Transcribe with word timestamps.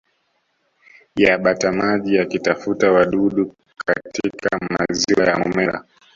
ya 1.15 1.37
batamaji 1.37 2.15
yakitafuta 2.15 2.91
wadudu 2.91 3.53
katika 3.85 4.59
maziwa 4.69 5.25
ya 5.27 5.39
Momella 5.39 5.85